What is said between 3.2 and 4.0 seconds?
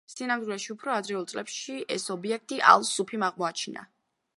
აღმოაჩინა.